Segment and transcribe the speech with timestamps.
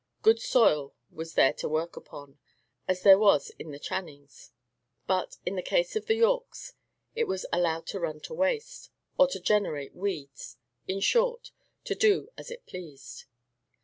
[0.23, 2.39] Good soil was there to work upon,
[2.87, 4.49] as there was in the Channings;
[5.05, 6.73] but, in the case of the Yorkes,
[7.13, 10.57] it was allowed to run to waste, or to generate weeds.
[10.87, 11.51] In short,
[11.83, 13.25] to do as it pleased.